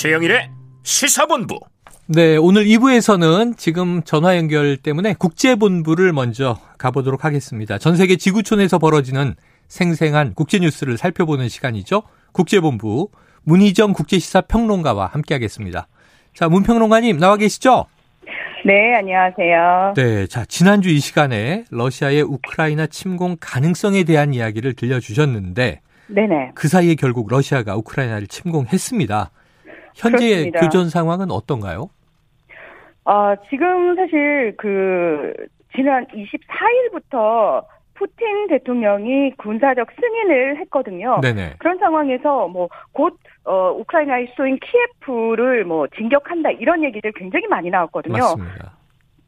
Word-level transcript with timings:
최영일의 0.00 0.48
시사본부. 0.82 1.60
네, 2.06 2.38
오늘 2.38 2.64
2부에서는 2.64 3.58
지금 3.58 4.02
전화 4.02 4.34
연결 4.38 4.78
때문에 4.78 5.12
국제본부를 5.12 6.14
먼저 6.14 6.56
가보도록 6.78 7.26
하겠습니다. 7.26 7.76
전 7.76 7.96
세계 7.96 8.16
지구촌에서 8.16 8.78
벌어지는 8.78 9.34
생생한 9.68 10.32
국제뉴스를 10.32 10.96
살펴보는 10.96 11.50
시간이죠. 11.50 12.02
국제본부 12.32 13.10
문희정 13.42 13.92
국제시사 13.92 14.40
평론가와 14.40 15.04
함께하겠습니다. 15.08 15.86
자, 16.32 16.48
문평론가님 16.48 17.18
나와 17.18 17.36
계시죠? 17.36 17.84
네, 18.64 18.94
안녕하세요. 18.94 19.92
네, 19.96 20.26
자, 20.28 20.46
지난주 20.46 20.88
이 20.88 20.98
시간에 20.98 21.64
러시아의 21.70 22.22
우크라이나 22.22 22.86
침공 22.86 23.36
가능성에 23.38 24.04
대한 24.04 24.32
이야기를 24.32 24.72
들려주셨는데, 24.76 25.82
네네. 26.06 26.52
그 26.54 26.68
사이에 26.68 26.94
결국 26.94 27.28
러시아가 27.28 27.76
우크라이나를 27.76 28.28
침공했습니다. 28.28 29.30
현재의 29.94 30.50
그렇습니다. 30.50 30.60
교전 30.60 30.88
상황은 30.88 31.30
어떤가요? 31.30 31.90
아, 33.04 33.36
지금 33.48 33.96
사실 33.96 34.54
그, 34.56 35.32
지난 35.74 36.06
24일부터 36.06 37.64
푸틴 37.94 38.48
대통령이 38.48 39.32
군사적 39.36 39.88
승인을 40.00 40.58
했거든요. 40.60 41.20
네네. 41.20 41.54
그런 41.58 41.78
상황에서 41.78 42.48
뭐, 42.48 42.68
곧, 42.92 43.18
어, 43.44 43.72
우크라이나의 43.72 44.28
수도인 44.28 44.58
키예프를 44.60 45.64
뭐, 45.64 45.86
진격한다, 45.88 46.50
이런 46.52 46.82
얘기들 46.84 47.12
굉장히 47.12 47.46
많이 47.48 47.68
나왔거든요. 47.70 48.18
맞습니다. 48.18 48.72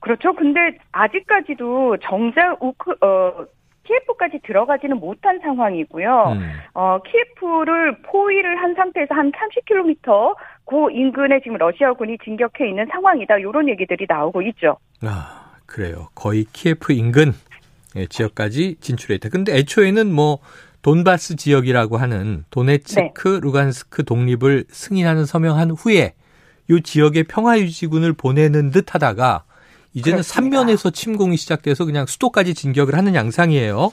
그렇죠. 0.00 0.32
근데 0.34 0.78
아직까지도 0.90 1.98
정작 1.98 2.62
우크, 2.62 2.92
어, 3.02 3.46
키예프까지 3.84 4.40
들어가지는 4.44 4.98
못한 4.98 5.38
상황이고요. 5.40 6.32
음. 6.36 6.50
어, 6.74 6.98
키예프를 7.04 8.02
포위를 8.02 8.56
한 8.60 8.74
상태에서 8.74 9.14
한 9.14 9.32
30km 9.32 10.34
그 10.64 10.90
인근에 10.90 11.40
지금 11.42 11.58
러시아군이 11.58 12.18
진격해 12.24 12.68
있는 12.68 12.86
상황이다. 12.90 13.38
이런 13.38 13.68
얘기들이 13.68 14.06
나오고 14.08 14.42
있죠. 14.42 14.76
아, 15.02 15.52
그래요. 15.66 16.08
거의 16.14 16.46
키예프 16.52 16.92
인근 16.92 17.32
예, 17.96 18.06
지역까지 18.06 18.76
진출했다. 18.80 19.28
근데 19.28 19.56
애초에는 19.56 20.10
뭐 20.12 20.38
돈바스 20.82 21.36
지역이라고 21.36 21.96
하는 21.96 22.44
도네츠크, 22.50 23.28
네. 23.28 23.40
루간스크 23.40 24.04
독립을 24.04 24.64
승인하는 24.68 25.26
서명한 25.26 25.72
후에 25.72 26.14
이 26.70 26.80
지역에 26.82 27.24
평화 27.24 27.58
유지군을 27.58 28.14
보내는 28.14 28.70
듯 28.70 28.94
하다가 28.94 29.44
이제는 29.94 30.18
그렇습니다. 30.18 30.56
삼면에서 30.56 30.90
침공이 30.90 31.36
시작돼서 31.36 31.84
그냥 31.84 32.06
수도까지 32.06 32.54
진격을 32.54 32.96
하는 32.96 33.14
양상이에요. 33.14 33.90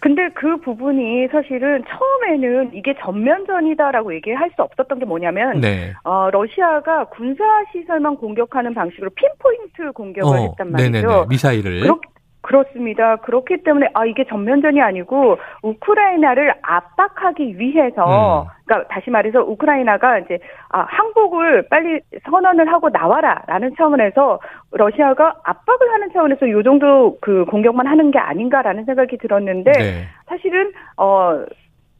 근데 0.00 0.28
그 0.34 0.58
부분이 0.58 1.28
사실은 1.28 1.82
처음에는 1.88 2.70
이게 2.74 2.94
전면전이다라고 3.00 4.14
얘기할 4.14 4.50
수 4.54 4.62
없었던 4.62 5.00
게 5.00 5.04
뭐냐면 5.04 5.60
네. 5.60 5.92
어, 6.04 6.30
러시아가 6.30 7.06
군사 7.06 7.44
시설만 7.72 8.16
공격하는 8.16 8.74
방식으로 8.74 9.10
핀포인트 9.10 9.92
공격을 9.92 10.38
했단 10.38 10.70
말이죠. 10.70 10.88
어, 10.98 11.02
네네네. 11.02 11.26
미사일을. 11.28 11.80
그렇, 11.80 11.98
그렇습니다. 12.48 13.16
그렇기 13.16 13.58
때문에 13.58 13.90
아 13.92 14.06
이게 14.06 14.24
전면전이 14.24 14.80
아니고 14.80 15.36
우크라이나를 15.62 16.54
압박하기 16.62 17.58
위해서 17.58 18.46
음. 18.46 18.48
그러니까 18.64 18.88
다시 18.88 19.10
말해서 19.10 19.42
우크라이나가 19.42 20.18
이제 20.20 20.38
아 20.70 20.80
항복을 20.80 21.68
빨리 21.68 22.00
선언을 22.24 22.72
하고 22.72 22.88
나와라라는 22.88 23.74
차원에서 23.76 24.40
러시아가 24.70 25.34
압박을 25.44 25.92
하는 25.92 26.10
차원에서 26.10 26.48
요 26.48 26.62
정도 26.62 27.18
그 27.20 27.44
공격만 27.44 27.86
하는 27.86 28.10
게 28.10 28.18
아닌가라는 28.18 28.86
생각이 28.86 29.18
들었는데 29.18 29.70
네. 29.70 30.04
사실은 30.26 30.72
어 30.96 31.44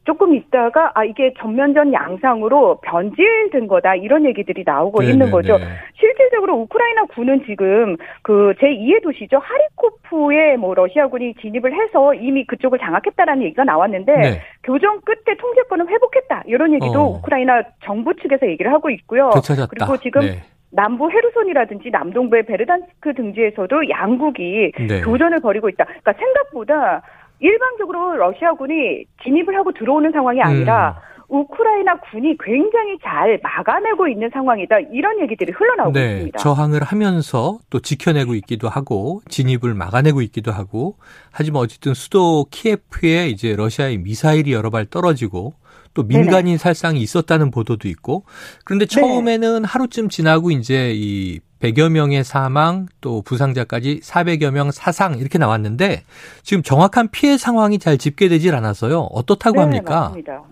조금 0.05 0.34
있다가 0.34 0.92
아 0.94 1.05
이게 1.05 1.34
전면전 1.38 1.92
양상으로 1.92 2.80
변질된 2.80 3.68
거다 3.68 3.96
이런 3.96 4.24
얘기들이 4.24 4.62
나오고 4.64 5.02
있는 5.02 5.27
네네네. 5.27 5.30
거죠. 5.30 5.58
실 5.96 6.14
질적으로 6.38 6.60
우크라이나 6.60 7.04
군은 7.06 7.44
지금 7.44 7.96
그 8.22 8.54
제2의 8.60 9.02
도시죠 9.02 9.38
하리코프에 9.38 10.56
뭐 10.56 10.74
러시아군이 10.74 11.34
진입을 11.34 11.72
해서 11.74 12.14
이미 12.14 12.44
그쪽을 12.46 12.78
장악했다라는 12.78 13.42
얘기가 13.44 13.64
나왔는데 13.64 14.12
네. 14.12 14.40
교전 14.62 15.00
끝에 15.02 15.36
통제권을 15.36 15.88
회복했다 15.88 16.44
이런 16.46 16.72
얘기도 16.72 17.00
어. 17.00 17.08
우크라이나 17.18 17.62
정부 17.84 18.14
측에서 18.14 18.46
얘기를 18.46 18.72
하고 18.72 18.90
있고요. 18.90 19.30
되찾았다. 19.34 19.68
그리고 19.70 19.96
지금 19.98 20.20
네. 20.22 20.42
남부 20.70 21.10
헤르손이라든지 21.10 21.90
남동부의 21.90 22.44
베르단스크 22.44 23.14
등지에서도 23.14 23.88
양국이 23.88 24.72
네. 24.88 25.00
교전을 25.00 25.40
벌이고 25.40 25.68
있다. 25.70 25.84
그러니까 25.84 26.12
생각보다 26.12 27.02
일방적으로 27.40 28.16
러시아군이 28.16 29.05
진입을 29.22 29.56
하고 29.56 29.72
들어오는 29.72 30.10
상황이 30.12 30.40
아니라 30.42 31.00
음. 31.02 31.08
우크라이나 31.28 32.00
군이 32.11 32.36
굉장히 32.42 32.98
잘 33.02 33.39
막아내고 33.42 34.08
있는 34.08 34.30
상황이다. 34.33 34.78
이런 34.92 35.20
얘기들이 35.20 35.52
흘러나오고 35.52 35.92
네, 35.92 36.12
있습니다. 36.12 36.39
저항을 36.39 36.83
하면서 36.83 37.58
또 37.68 37.80
지켜내고 37.80 38.34
있기도 38.36 38.68
하고 38.68 39.20
진입을 39.28 39.74
막아내고 39.74 40.22
있기도 40.22 40.52
하고 40.52 40.96
하지만 41.30 41.62
어쨌든 41.62 41.94
수도 41.94 42.46
키예프에 42.50 43.28
이제 43.28 43.55
러시아의 43.55 43.98
미사일이 43.98 44.52
여러 44.52 44.70
발 44.70 44.86
떨어지고 44.86 45.55
또 45.94 46.02
민간인 46.02 46.56
살상이 46.58 47.00
있었다는 47.00 47.50
보도도 47.50 47.88
있고 47.88 48.24
그런데 48.64 48.86
네. 48.86 49.00
처음에는 49.00 49.64
하루쯤 49.64 50.08
지나고 50.08 50.50
이제 50.50 50.92
이 50.94 51.40
100여 51.61 51.90
명의 51.90 52.22
사망 52.24 52.86
또 53.00 53.20
부상자까지 53.22 54.00
400여 54.00 54.52
명 54.52 54.70
사상 54.70 55.18
이렇게 55.18 55.38
나왔는데 55.38 56.05
지금 56.42 56.62
정확한 56.62 57.08
피해 57.08 57.36
상황이 57.36 57.78
잘 57.78 57.98
집계되질 57.98 58.55
않아서요. 58.55 59.00
어떻다고 59.11 59.56
네, 59.56 59.62
합니까? 59.62 60.00
맞습니다. 60.00 60.42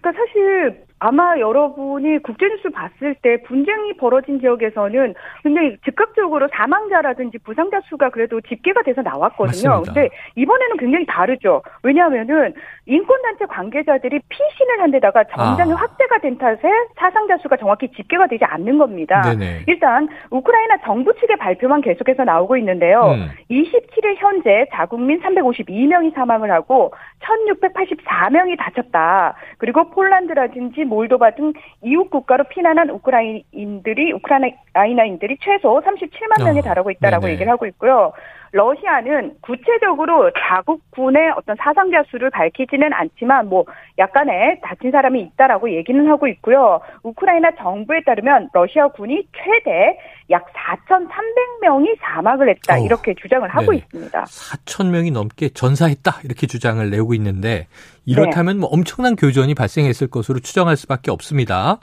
그러니까 0.00 0.12
사실 0.12 0.84
아마 0.98 1.38
여러분이 1.38 2.18
국제뉴스 2.22 2.70
봤을 2.70 3.14
때 3.16 3.42
분쟁이 3.42 3.92
벌어진 3.98 4.40
지역에서는 4.40 5.14
굉장히 5.42 5.76
즉각적으로 5.84 6.48
사망자라든지 6.52 7.38
부상자 7.38 7.80
수가 7.88 8.10
그래도 8.10 8.40
집계가 8.40 8.82
돼서 8.82 9.02
나왔거든요. 9.02 9.70
맞습니다. 9.70 9.92
근데 9.92 10.08
이번에는 10.36 10.76
굉장히 10.78 11.04
다르죠. 11.06 11.62
왜냐하면은 11.82 12.54
인권단체 12.86 13.44
관계자들이 13.46 14.20
피신을 14.28 14.80
한 14.80 14.90
데다가 14.90 15.24
전장이 15.24 15.72
아. 15.72 15.76
확대가 15.76 16.18
된 16.18 16.38
탓에 16.38 16.62
사상자 16.96 17.36
수가 17.38 17.56
정확히 17.56 17.88
집계가 17.92 18.26
되지 18.26 18.44
않는 18.44 18.78
겁니다. 18.78 19.20
네네. 19.22 19.64
일단 19.66 20.08
우크라이나 20.30 20.78
정부 20.84 21.12
측의 21.14 21.36
발표만 21.36 21.82
계속해서 21.82 22.24
나오고 22.24 22.56
있는데요. 22.56 23.16
음. 23.16 23.28
27일 23.50 24.16
현재 24.16 24.66
자국민 24.72 25.20
352명이 25.20 26.14
사망을 26.14 26.50
하고 26.50 26.92
1684명이 27.20 28.56
다쳤다. 28.58 29.34
그리고 29.58 29.90
폴란드라든지 29.90 30.85
몰도바 30.88 31.34
등 31.34 31.52
이웃 31.82 32.10
국가로 32.10 32.44
피난한 32.44 32.90
우크라이나인들이 32.90 34.12
우크라이나인들이 34.12 35.38
최소 35.40 35.80
37만 35.80 36.44
명에 36.44 36.60
어, 36.60 36.62
달하고 36.62 36.90
있다라고 36.90 37.22
네네. 37.22 37.32
얘기를 37.34 37.52
하고 37.52 37.66
있고요. 37.66 38.12
러시아는 38.56 39.34
구체적으로 39.42 40.30
자국군의 40.32 41.32
어떤 41.36 41.56
사상자 41.56 42.02
수를 42.10 42.30
밝히지는 42.30 42.90
않지만 42.90 43.48
뭐 43.50 43.66
약간의 43.98 44.60
다친 44.62 44.90
사람이 44.90 45.20
있다라고 45.20 45.70
얘기는 45.76 46.08
하고 46.08 46.26
있고요. 46.28 46.80
우크라이나 47.02 47.50
정부에 47.58 48.00
따르면 48.06 48.48
러시아 48.54 48.88
군이 48.88 49.26
최대 49.36 49.98
약 50.30 50.46
4,300명이 50.54 51.98
사망을 52.00 52.48
했다 52.48 52.76
어우, 52.76 52.84
이렇게 52.86 53.14
주장을 53.20 53.46
하고 53.46 53.72
네네. 53.72 53.76
있습니다. 53.76 54.24
4천 54.24 54.90
명이 54.90 55.10
넘게 55.10 55.50
전사했다 55.50 56.20
이렇게 56.24 56.46
주장을 56.46 56.88
내고 56.88 57.12
있는데 57.12 57.66
이렇다면 58.06 58.56
네. 58.56 58.60
뭐 58.60 58.70
엄청난 58.70 59.16
교전이 59.16 59.54
발생했을 59.54 60.08
것으로 60.08 60.40
추정할 60.40 60.76
수밖에 60.76 61.10
없습니다. 61.10 61.78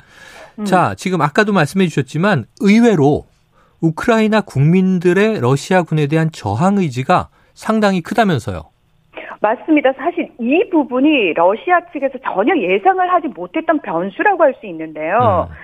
음. 0.58 0.66
자, 0.66 0.96
지금 0.98 1.22
아까도 1.22 1.54
말씀해 1.54 1.86
주셨지만 1.86 2.46
의외로 2.62 3.26
우크라이나 3.84 4.42
국민들의 4.42 5.42
러시아군에 5.42 6.08
대한 6.08 6.30
저항 6.32 6.78
의지가 6.78 7.28
상당히 7.54 8.02
크다면서요. 8.02 8.62
맞습니다. 9.42 9.92
사실 9.98 10.30
이 10.40 10.70
부분이 10.72 11.34
러시아 11.34 11.82
측에서 11.92 12.18
전혀 12.24 12.56
예상을 12.56 13.14
하지 13.14 13.28
못했던 13.28 13.80
변수라고 13.82 14.44
할 14.44 14.54
수 14.60 14.66
있는데요. 14.68 15.50
음. 15.50 15.56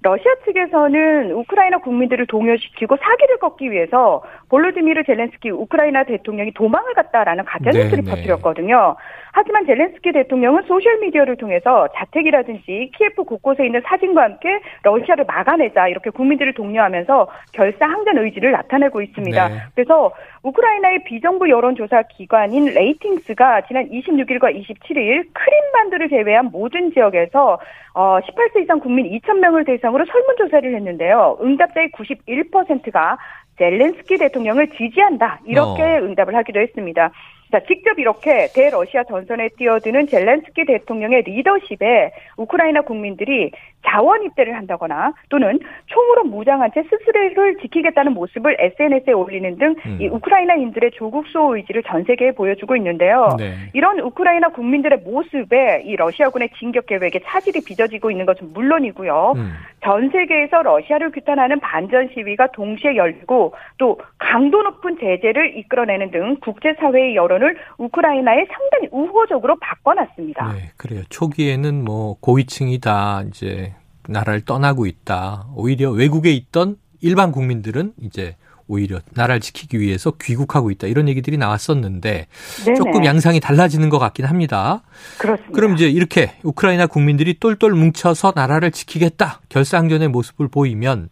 러시아 0.00 0.30
측에서는 0.44 1.32
우크라이나 1.32 1.78
국민들을 1.78 2.26
동요시키고 2.26 2.96
사기를 2.96 3.38
꺾기 3.38 3.70
위해서 3.70 4.22
볼로디미르 4.48 5.04
젤렌스키 5.04 5.50
우크라이나 5.50 6.04
대통령이 6.04 6.52
도망을 6.54 6.94
갔다라는 6.94 7.44
가짜뉴스를 7.44 8.04
네네. 8.04 8.10
퍼뜨렸거든요. 8.10 8.96
하지만 9.38 9.66
젤렌스키 9.66 10.10
대통령은 10.10 10.64
소셜미디어를 10.64 11.36
통해서 11.36 11.86
자택이라든지 11.94 12.90
키예프 12.96 13.22
곳곳에 13.22 13.66
있는 13.66 13.80
사진과 13.84 14.20
함께 14.20 14.60
러시아를 14.82 15.26
막아내자 15.26 15.86
이렇게 15.86 16.10
국민들을 16.10 16.54
독려하면서 16.54 17.28
결사 17.52 17.86
항전 17.86 18.18
의지를 18.18 18.50
나타내고 18.50 19.00
있습니다. 19.00 19.48
네. 19.48 19.54
그래서 19.76 20.10
우크라이나의 20.42 21.04
비정부 21.04 21.48
여론조사 21.48 22.02
기관인 22.08 22.64
레이팅스가 22.74 23.68
지난 23.68 23.88
26일과 23.90 24.52
27일 24.52 25.28
크림반도를 25.32 26.08
제외한 26.08 26.46
모든 26.50 26.92
지역에서 26.92 27.60
어, 27.94 28.18
18세 28.18 28.64
이상 28.64 28.80
국민 28.80 29.06
2,000명을 29.20 29.66
대상으로 29.66 30.04
설문조사를 30.04 30.74
했는데요. 30.74 31.38
응답자의 31.40 31.90
91%가 31.92 33.18
젤렌스키 33.58 34.16
대통령을 34.16 34.70
지지한다. 34.70 35.40
이렇게 35.46 35.82
어. 35.82 36.02
응답을 36.02 36.34
하기도 36.34 36.58
했습니다. 36.58 37.12
자, 37.50 37.60
직접 37.66 37.98
이렇게 37.98 38.48
대러시아 38.54 39.04
전선에 39.04 39.50
뛰어드는 39.56 40.06
젤렌스키 40.06 40.64
대통령의 40.64 41.22
리더십에 41.22 42.12
우크라이나 42.36 42.82
국민들이 42.82 43.50
자원 43.86 44.22
입대를 44.24 44.56
한다거나 44.56 45.12
또는 45.28 45.58
총으로 45.86 46.24
무장한 46.24 46.70
채 46.74 46.82
스스로를 46.82 47.58
지키겠다는 47.58 48.12
모습을 48.12 48.56
SNS에 48.58 49.12
올리는 49.12 49.56
등이 49.56 50.08
음. 50.08 50.12
우크라이나인들의 50.12 50.90
조국 50.92 51.26
수호 51.28 51.56
의지를 51.56 51.82
전 51.84 52.04
세계에 52.04 52.32
보여주고 52.32 52.76
있는데요. 52.76 53.36
네. 53.38 53.54
이런 53.72 54.00
우크라이나 54.00 54.48
국민들의 54.48 54.98
모습에 55.04 55.82
이 55.84 55.96
러시아군의 55.96 56.50
진격 56.58 56.86
계획에 56.86 57.20
차질이 57.24 57.60
빚어지고 57.64 58.10
있는 58.10 58.26
것은 58.26 58.52
물론이고요. 58.52 59.34
음. 59.36 59.52
전 59.82 60.10
세계에서 60.10 60.62
러시아를 60.62 61.12
규탄하는 61.12 61.60
반전 61.60 62.08
시위가 62.12 62.48
동시에 62.48 62.96
열리고 62.96 63.54
또 63.78 64.00
강도 64.18 64.62
높은 64.62 64.98
제재를 64.98 65.56
이끌어내는 65.56 66.10
등 66.10 66.36
국제사회의 66.40 67.14
여 67.14 67.28
론을 67.38 67.56
우크라이나에 67.78 68.46
상당히 68.46 68.88
우호적으로 68.90 69.56
바꿔놨습니다. 69.60 70.52
네, 70.52 70.70
그래요. 70.76 71.02
초기에는 71.08 71.84
뭐 71.84 72.16
고위층이다 72.20 73.24
이제 73.28 73.74
나라를 74.08 74.44
떠나고 74.44 74.86
있다. 74.86 75.46
오히려 75.54 75.90
외국에 75.90 76.32
있던 76.32 76.76
일반 77.00 77.32
국민들은 77.32 77.92
이제 78.02 78.36
오히려 78.68 79.00
나라를 79.14 79.40
지키기 79.40 79.80
위해서 79.80 80.12
귀국하고 80.20 80.70
있다 80.70 80.88
이런 80.88 81.08
얘기들이 81.08 81.38
나왔었는데 81.38 82.26
네네. 82.64 82.76
조금 82.76 83.04
양상이 83.06 83.40
달라지는 83.40 83.88
것 83.88 83.98
같긴 83.98 84.26
합니다. 84.26 84.82
그렇습니다. 85.18 85.54
그럼 85.54 85.74
이제 85.74 85.88
이렇게 85.88 86.32
우크라이나 86.42 86.86
국민들이 86.86 87.38
똘똘 87.40 87.72
뭉쳐서 87.72 88.34
나라를 88.36 88.70
지키겠다 88.70 89.40
결상전의 89.48 90.08
모습을 90.08 90.48
보이면 90.48 91.08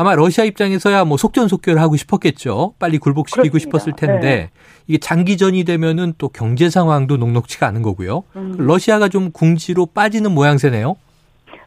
아마 0.00 0.14
러시아 0.14 0.44
입장에서야 0.44 1.04
뭐 1.04 1.16
속전속결을 1.16 1.82
하고 1.82 1.96
싶었겠죠. 1.96 2.74
빨리 2.78 2.98
굴복시키고 2.98 3.50
그렇습니다. 3.50 3.58
싶었을 3.58 3.96
텐데 3.96 4.20
네. 4.20 4.50
이게 4.86 4.98
장기전이 4.98 5.64
되면은 5.64 6.14
또 6.18 6.28
경제 6.28 6.70
상황도 6.70 7.16
녹록치가 7.16 7.66
않은 7.66 7.82
거고요. 7.82 8.22
음. 8.36 8.54
러시아가 8.58 9.08
좀 9.08 9.32
궁지로 9.32 9.86
빠지는 9.86 10.30
모양새네요. 10.30 10.94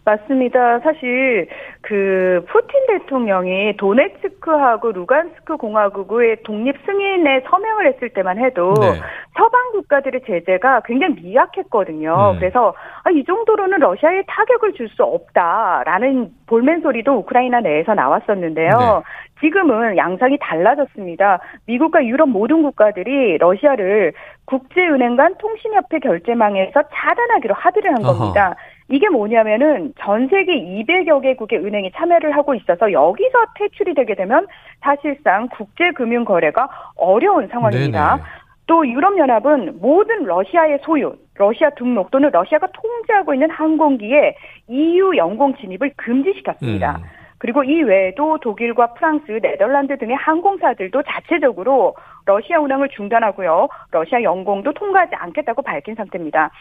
맞습니다. 0.04 0.80
사실 0.80 1.48
그 1.82 2.44
푸틴 2.50 2.88
대통령이 2.88 3.78
도네츠크하고 3.78 4.92
루간스크 4.92 5.58
공화국의 5.58 6.38
독립 6.44 6.76
승인에 6.86 7.42
서명을 7.50 7.88
했을 7.88 8.10
때만 8.10 8.40
해도 8.40 8.74
네. 8.80 8.94
서방 9.38 9.72
국가들의 9.74 10.22
제재가 10.26 10.82
굉장히 10.86 11.16
미약했거든요. 11.22 12.34
음. 12.34 12.40
그래서 12.40 12.74
아, 13.04 13.12
이 13.12 13.24
정도로는 13.24 13.80
러시아에 13.80 14.24
타격을 14.28 14.74
줄 14.74 14.92
수 14.92 15.04
없다라는 15.04 16.32
볼멘 16.48 16.82
소리도 16.82 17.14
우크라이나 17.20 17.62
내에서 17.62 17.94
나왔었는데요. 17.94 18.70
네. 18.70 19.40
지금은 19.40 19.96
양상이 19.96 20.38
달라졌습니다. 20.42 21.40
미국과 21.66 22.06
유럽 22.06 22.28
모든 22.28 22.62
국가들이 22.62 23.38
러시아를 23.38 24.12
국제은행 24.46 25.16
간 25.16 25.36
통신협회 25.38 26.00
결제망에서 26.00 26.84
차단하기로 26.94 27.54
합의를 27.56 27.94
한 27.96 28.02
겁니다. 28.02 28.48
어허. 28.48 28.56
이게 28.92 29.08
뭐냐면은 29.10 29.94
전 30.00 30.28
세계 30.28 30.54
200여 30.54 31.22
개국의 31.22 31.60
은행이 31.60 31.92
참여를 31.96 32.36
하고 32.36 32.54
있어서 32.56 32.92
여기서 32.92 33.38
퇴출이 33.56 33.94
되게 33.94 34.16
되면 34.16 34.46
사실상 34.82 35.48
국제 35.48 35.92
금융 35.92 36.26
거래가 36.26 36.68
어려운 36.98 37.48
상황입니다. 37.48 38.18
네네. 38.18 38.28
또 38.68 38.88
유럽연합은 38.88 39.80
모든 39.80 40.24
러시아의 40.26 40.80
소유, 40.84 41.14
러시아 41.36 41.70
등록 41.72 42.12
또는 42.12 42.30
러시아가 42.32 42.68
통제하고 42.68 43.34
있는 43.34 43.50
항공기에 43.50 44.36
EU 44.68 45.16
영공 45.16 45.56
진입을 45.56 45.94
금지시켰습니다. 45.96 46.98
음. 46.98 47.04
그리고 47.42 47.64
이 47.64 47.82
외에도 47.82 48.38
독일과 48.38 48.94
프랑스, 48.94 49.32
네덜란드 49.42 49.98
등의 49.98 50.16
항공사들도 50.16 51.02
자체적으로 51.02 51.96
러시아 52.26 52.60
운항을 52.60 52.90
중단하고요. 52.90 53.68
러시아 53.90 54.22
영공도 54.22 54.74
통과하지 54.74 55.16
않겠다고 55.16 55.64
밝힌 55.64 55.96
상태입니다. 55.96 56.52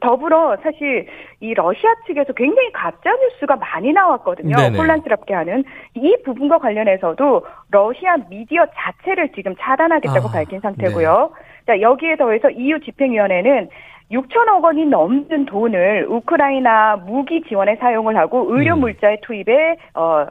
더불어 0.00 0.56
사실 0.62 1.06
이 1.40 1.54
러시아 1.54 1.94
측에서 2.06 2.32
굉장히 2.34 2.70
가짜 2.72 3.10
뉴스가 3.10 3.56
많이 3.56 3.92
나왔거든요. 3.92 4.56
네네. 4.56 4.76
혼란스럽게 4.76 5.32
하는 5.32 5.64
이 5.94 6.16
부분과 6.24 6.58
관련해서도 6.58 7.46
러시아 7.70 8.16
미디어 8.28 8.66
자체를 8.74 9.32
지금 9.32 9.54
차단하겠다고 9.58 10.28
아, 10.28 10.32
밝힌 10.32 10.60
상태고요. 10.60 11.30
네. 11.34 11.48
자, 11.66 11.80
여기에 11.80 12.16
더해서 12.16 12.50
EU 12.50 12.80
집행위원회는 12.80 13.68
6천억 14.10 14.64
원이 14.64 14.86
넘는 14.86 15.44
돈을 15.46 16.06
우크라이나 16.08 16.96
무기 16.96 17.42
지원에 17.42 17.76
사용을 17.76 18.16
하고 18.16 18.46
의료 18.48 18.74
음. 18.74 18.80
물자의 18.80 19.18
투입에 19.22 19.76
어 19.94 20.26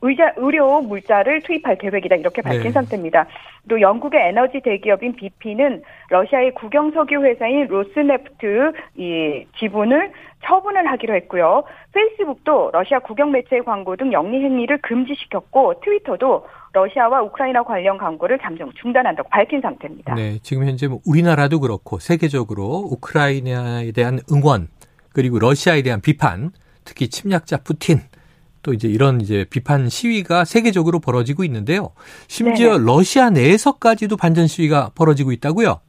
의자, 0.00 0.32
의료 0.36 0.80
물자를 0.80 1.42
투입할 1.42 1.78
계획이다 1.78 2.16
이렇게 2.16 2.42
밝힌 2.42 2.64
네. 2.64 2.70
상태입니다. 2.70 3.26
또 3.68 3.80
영국의 3.80 4.28
에너지 4.28 4.60
대기업인 4.60 5.14
BP는 5.14 5.82
러시아의 6.10 6.54
국영 6.54 6.90
석유 6.92 7.22
회사인 7.24 7.66
로스네프트 7.68 8.72
이 8.96 9.46
지분을 9.58 10.12
처분을 10.44 10.90
하기로 10.90 11.14
했고요. 11.14 11.62
페이스북도 11.92 12.70
러시아 12.72 12.98
국영 12.98 13.30
매체의 13.30 13.64
광고 13.64 13.94
등 13.96 14.12
영리 14.12 14.42
행위를 14.42 14.78
금지시켰고 14.82 15.80
트위터도 15.84 16.46
러시아와 16.72 17.22
우크라이나 17.22 17.62
관련 17.62 17.98
광고를 17.98 18.38
잠정 18.40 18.72
중단한다고 18.72 19.28
밝힌 19.28 19.60
상태입니다. 19.60 20.14
네, 20.14 20.38
지금 20.42 20.66
현재 20.66 20.88
뭐 20.88 20.98
우리나라도 21.06 21.60
그렇고 21.60 21.98
세계적으로 21.98 22.88
우크라이나에 22.90 23.92
대한 23.92 24.18
응원 24.32 24.68
그리고 25.12 25.38
러시아에 25.38 25.82
대한 25.82 26.00
비판, 26.00 26.50
특히 26.84 27.08
침략자 27.08 27.58
푸틴 27.58 27.98
또 28.62 28.72
이제 28.72 28.88
이런 28.88 29.20
이제 29.20 29.44
비판 29.50 29.88
시위가 29.88 30.44
세계적으로 30.44 31.00
벌어지고 31.00 31.44
있는데요. 31.44 31.90
심지어 32.28 32.78
네네. 32.78 32.84
러시아 32.86 33.30
내에서까지도 33.30 34.16
반전 34.16 34.46
시위가 34.46 34.90
벌어지고 34.96 35.32
있다고요? 35.32 35.80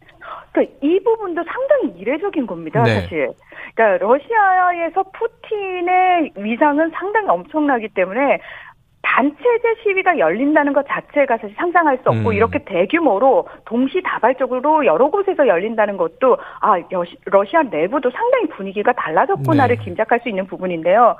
그러니까 0.51 0.75
이 0.81 0.99
부분도 1.03 1.43
상당히 1.43 1.99
이례적인 1.99 2.45
겁니다, 2.45 2.83
네. 2.83 3.01
사실. 3.01 3.29
그러니까 3.75 4.05
러시아에서 4.05 5.03
푸틴의 5.03 6.31
위상은 6.37 6.91
상당히 6.93 7.27
엄청나기 7.29 7.89
때문에 7.89 8.39
단체제 9.03 9.75
시위가 9.83 10.17
열린다는 10.17 10.73
것 10.73 10.85
자체가 10.87 11.37
사실 11.37 11.53
상상할 11.57 11.99
수 12.03 12.09
없고 12.09 12.29
음. 12.29 12.33
이렇게 12.33 12.63
대규모로 12.63 13.47
동시다발적으로 13.65 14.85
여러 14.85 15.09
곳에서 15.09 15.47
열린다는 15.47 15.97
것도 15.97 16.37
아 16.61 16.75
러시아 17.25 17.63
내부도 17.63 18.09
상당히 18.11 18.47
분위기가 18.47 18.93
달라졌구나를 18.93 19.77
네. 19.77 19.83
짐작할 19.83 20.21
수 20.21 20.29
있는 20.29 20.47
부분인데요. 20.47 21.17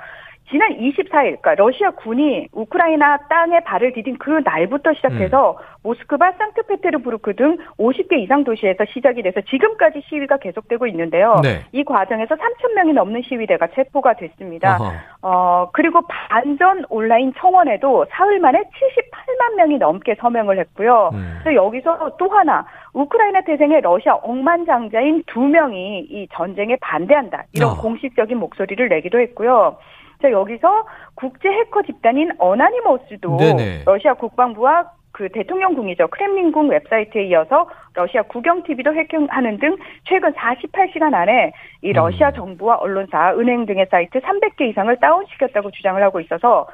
지난 0.49 0.77
24일, 0.77 1.41
그러니까 1.41 1.55
러시아 1.55 1.91
군이 1.91 2.47
우크라이나 2.51 3.17
땅에 3.29 3.61
발을 3.61 3.93
디딘 3.93 4.17
그 4.17 4.41
날부터 4.43 4.93
시작해서 4.93 5.51
음. 5.51 5.65
모스크바, 5.83 6.33
상트페테르부르크 6.33 7.35
등 7.35 7.57
50개 7.77 8.19
이상 8.19 8.43
도시에서 8.43 8.85
시작이 8.85 9.21
돼서 9.21 9.41
지금까지 9.41 10.01
시위가 10.07 10.37
계속되고 10.37 10.87
있는데요. 10.87 11.39
네. 11.43 11.61
이 11.71 11.83
과정에서 11.83 12.35
3천 12.35 12.73
명이 12.75 12.93
넘는 12.93 13.21
시위대가 13.23 13.67
체포가 13.67 14.13
됐습니다. 14.13 14.77
어허. 14.79 14.91
어 15.21 15.69
그리고 15.73 16.01
반전 16.07 16.85
온라인 16.89 17.33
청원에도 17.37 18.05
사흘 18.09 18.39
만에 18.39 18.59
78만 18.59 19.55
명이 19.55 19.77
넘게 19.77 20.15
서명을 20.19 20.59
했고요. 20.59 21.11
음. 21.13 21.39
그래서 21.41 21.55
여기서 21.55 22.17
또 22.17 22.29
하나 22.29 22.65
우크라이나 22.93 23.41
태생의 23.41 23.81
러시아 23.81 24.15
억만장자인 24.15 25.23
두 25.27 25.39
명이 25.41 26.07
이 26.09 26.27
전쟁에 26.33 26.75
반대한다 26.81 27.43
이런 27.53 27.71
어. 27.71 27.75
공식적인 27.77 28.37
목소리를 28.37 28.87
내기도 28.89 29.19
했고요. 29.19 29.77
자, 30.23 30.31
여기서 30.31 30.85
국제 31.15 31.49
해커 31.49 31.81
집단인 31.83 32.31
어나니머스도 32.39 33.37
네네. 33.37 33.83
러시아 33.85 34.13
국방부와 34.13 34.89
그 35.11 35.27
대통령궁이죠. 35.29 36.07
크렘린궁 36.07 36.69
웹사이트에 36.69 37.25
이어서 37.25 37.69
러시아 37.93 38.23
국영TV도 38.23 38.95
해킹하는 38.95 39.59
등 39.59 39.75
최근 40.05 40.31
48시간 40.31 41.13
안에 41.13 41.51
이 41.81 41.89
음. 41.89 41.93
러시아 41.93 42.31
정부와 42.31 42.77
언론사, 42.77 43.33
은행 43.35 43.65
등의 43.65 43.87
사이트 43.91 44.21
300개 44.21 44.69
이상을 44.69 44.95
다운시켰다고 44.95 45.71
주장을 45.71 46.01
하고 46.01 46.21
있어서 46.21 46.67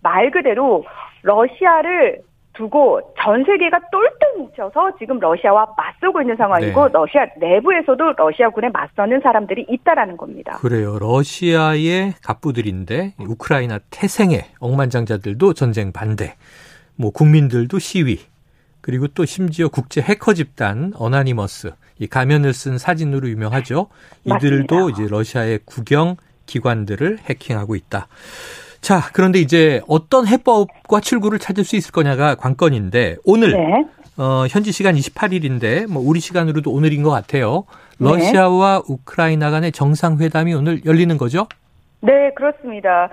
말 0.00 0.30
그대로 0.30 0.84
러시아를 1.22 2.20
두고 2.54 3.00
전 3.18 3.44
세계가 3.44 3.80
똘똘 3.90 4.32
뭉쳐서 4.36 4.98
지금 4.98 5.18
러시아와 5.18 5.74
맞서고 5.76 6.20
있는 6.20 6.36
상황이고 6.36 6.86
네. 6.86 6.92
러시아 6.92 7.26
내부에서도 7.38 8.12
러시아군에 8.16 8.68
맞서는 8.70 9.20
사람들이 9.22 9.66
있다라는 9.68 10.16
겁니다. 10.16 10.58
그래요. 10.58 10.98
러시아의 10.98 12.14
갑부들인데 12.22 13.14
우크라이나 13.18 13.78
태생의 13.90 14.44
억만장자들도 14.60 15.54
전쟁 15.54 15.92
반대. 15.92 16.34
뭐 16.96 17.10
국민들도 17.10 17.78
시위. 17.78 18.20
그리고 18.80 19.06
또 19.08 19.24
심지어 19.24 19.68
국제 19.68 20.00
해커 20.02 20.34
집단 20.34 20.92
어나니머스 20.96 21.72
이 22.00 22.06
가면을 22.08 22.52
쓴 22.52 22.78
사진으로 22.78 23.28
유명하죠. 23.28 23.86
이들도 24.24 24.74
맞습니다. 24.74 25.02
이제 25.02 25.08
러시아의 25.08 25.60
국영 25.64 26.16
기관들을 26.46 27.18
해킹하고 27.20 27.76
있다. 27.76 28.08
자, 28.82 29.00
그런데 29.12 29.38
이제 29.38 29.80
어떤 29.86 30.26
해법과 30.26 31.00
출구를 31.00 31.38
찾을 31.38 31.62
수 31.62 31.76
있을 31.76 31.92
거냐가 31.92 32.34
관건인데 32.34 33.16
오늘 33.24 33.52
네. 33.52 33.84
어, 34.18 34.44
현지 34.50 34.72
시간 34.72 34.96
28일인데 34.96 35.86
뭐 35.86 36.02
우리 36.04 36.18
시간으로도 36.18 36.70
오늘인 36.70 37.04
것 37.04 37.10
같아요. 37.10 37.64
네. 37.98 38.10
러시아와 38.10 38.82
네. 38.84 38.92
우크라이나 38.92 39.50
간의 39.52 39.70
정상회담이 39.70 40.52
오늘 40.54 40.84
열리는 40.84 41.16
거죠? 41.16 41.46
네, 42.00 42.32
그렇습니다. 42.34 43.08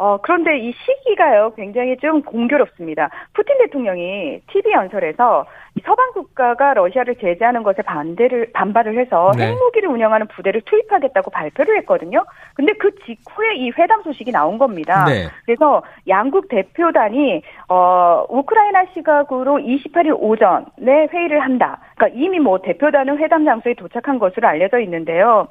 어, 0.00 0.16
그런데 0.22 0.56
이 0.58 0.72
시기가요, 0.72 1.52
굉장히 1.56 1.94
좀 1.98 2.22
공교롭습니다. 2.22 3.10
푸틴 3.34 3.58
대통령이 3.58 4.40
TV 4.50 4.72
연설에서 4.72 5.44
서방 5.84 6.12
국가가 6.14 6.72
러시아를 6.72 7.16
제재하는 7.16 7.62
것에 7.62 7.82
반대를, 7.82 8.50
반발을 8.54 8.98
해서 8.98 9.30
네. 9.36 9.48
핵무기를 9.48 9.90
운영하는 9.90 10.26
부대를 10.28 10.62
투입하겠다고 10.62 11.30
발표를 11.30 11.76
했거든요. 11.80 12.24
근데 12.54 12.72
그 12.72 12.94
직후에 13.04 13.56
이 13.56 13.72
회담 13.76 14.02
소식이 14.02 14.32
나온 14.32 14.56
겁니다. 14.56 15.04
네. 15.04 15.28
그래서 15.44 15.82
양국 16.08 16.48
대표단이, 16.48 17.42
어, 17.68 18.24
우크라이나 18.30 18.86
시각으로 18.94 19.58
28일 19.58 20.16
오전에 20.18 21.08
회의를 21.12 21.40
한다. 21.40 21.78
그러니까 21.96 22.18
이미 22.18 22.38
뭐 22.38 22.58
대표단은 22.62 23.18
회담 23.18 23.44
장소에 23.44 23.74
도착한 23.74 24.18
것으로 24.18 24.48
알려져 24.48 24.78
있는데요. 24.78 25.48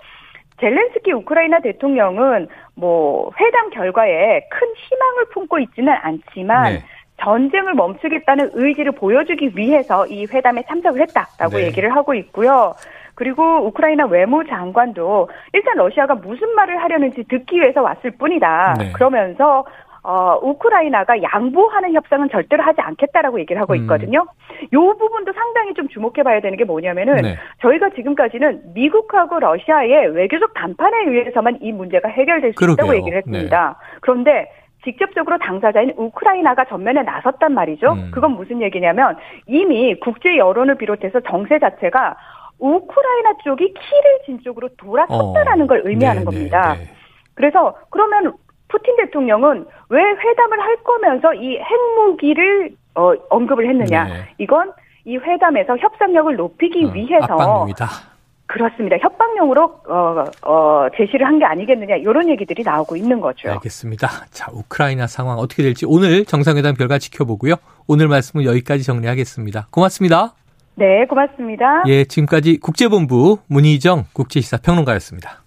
젤렌스키 0.60 1.12
우크라이나 1.13 1.60
대통령은 1.60 2.48
뭐 2.75 3.32
회담 3.39 3.70
결과에 3.70 4.42
큰 4.50 4.68
희망을 4.75 5.25
품고 5.34 5.60
있지는 5.60 5.94
않지만 6.01 6.74
네. 6.74 6.80
전쟁을 7.22 7.74
멈추겠다는 7.74 8.51
의지를 8.54 8.94
보여주기 8.94 9.51
위해서 9.56 10.06
이 10.08 10.25
회담에 10.25 10.63
참석을 10.63 11.01
했다라고 11.01 11.58
네. 11.58 11.66
얘기를 11.66 11.94
하고 11.96 12.13
있고요. 12.13 12.74
그리고 13.16 13.44
우크라이나 13.68 14.06
외무장관도 14.06 15.30
일단 15.51 15.75
러시아가 15.75 16.16
무슨 16.16 16.56
말을 16.56 16.82
하려는지 16.82 17.25
듣기 17.28 17.60
위해서 17.60 17.82
왔을 17.82 18.12
뿐이다. 18.12 18.75
네. 18.80 18.92
그러면서 18.94 19.66
어, 20.03 20.39
우크라이나가 20.41 21.22
양보하는 21.22 21.94
협상은 21.94 22.29
절대로 22.29 22.63
하지 22.63 22.82
않겠다라고 22.82 23.39
얘기를 23.39 23.62
하고 23.62 23.74
음. 23.74 23.79
있거든요. 23.82 24.25
요 24.74 24.98
부분도 24.98 25.34
상당히 25.34 25.74
좀 25.74 25.88
주목해 25.89 26.24
봐야 26.24 26.39
되는 26.39 26.58
게 26.58 26.63
뭐냐면은 26.63 27.15
네. 27.15 27.38
저희가 27.62 27.89
지금까지는 27.91 28.74
미국하고 28.74 29.39
러시아의 29.39 30.15
외교적 30.15 30.53
담판에 30.53 31.06
의해서만 31.08 31.60
이 31.62 31.72
문제가 31.72 32.10
해결될 32.10 32.53
수 32.53 32.56
그러게요. 32.56 32.75
네. 32.75 32.84
있다고 32.84 32.96
얘기를 32.98 33.18
했습니다. 33.18 33.77
그런데 34.01 34.51
직접적으로 34.84 35.38
당사자인 35.39 35.94
우크라이나가 35.98 36.63
전면에 36.65 37.03
나섰단 37.03 37.53
말이죠. 37.53 37.94
음. 37.94 38.12
그건 38.13 38.32
무슨 38.32 38.62
얘기냐면 38.62 39.18
이미 39.46 40.00
국제 40.00 40.38
여론을 40.38 40.75
비롯해서 40.75 41.20
정세 41.22 41.60
자체가 41.60 42.15
우크라이나 42.60 43.34
쪽이 43.44 43.74
키를 43.74 44.20
진 44.25 44.39
쪽으로 44.41 44.70
돌아섰다라는 44.77 45.65
어. 45.65 45.68
걸 45.68 45.82
의미하는 45.84 46.22
네, 46.22 46.25
겁니다. 46.25 46.74
네, 46.74 46.79
네. 46.86 46.89
그래서 47.36 47.75
그러면 47.89 48.34
푸틴 48.69 48.95
대통령은 48.97 49.65
왜 49.89 50.01
회담을 50.01 50.59
할 50.61 50.77
거면서 50.83 51.33
이 51.33 51.57
핵무기를 51.59 52.71
어, 52.95 53.13
언급을 53.29 53.67
했느냐? 53.69 54.03
네. 54.05 54.13
이건 54.38 54.71
이 55.05 55.17
회담에서 55.17 55.77
협상력을 55.77 56.35
높이기 56.35 56.85
어, 56.85 56.91
위해서 56.91 57.25
압박용이다. 57.33 57.88
그렇습니다. 58.45 58.97
협박용으로 58.97 59.63
어, 59.88 60.23
어, 60.43 60.88
제시를 60.97 61.25
한 61.27 61.38
게 61.39 61.45
아니겠느냐 61.45 61.95
이런 61.97 62.29
얘기들이 62.29 62.63
나오고 62.63 62.95
있는 62.95 63.21
거죠. 63.21 63.51
알겠습니다. 63.51 64.07
자, 64.31 64.47
우크라이나 64.51 65.05
상황 65.07 65.38
어떻게 65.38 65.61
될지 65.63 65.85
오늘 65.88 66.25
정상회담 66.25 66.73
결과 66.75 66.97
지켜보고요. 66.97 67.55
오늘 67.88 68.07
말씀은 68.07 68.45
여기까지 68.45 68.83
정리하겠습니다. 68.83 69.67
고맙습니다. 69.71 70.33
네, 70.75 71.05
고맙습니다. 71.05 71.83
예, 71.88 72.05
지금까지 72.05 72.57
국제본부 72.59 73.38
문희정 73.47 74.05
국제시사평론가였습니다. 74.13 75.43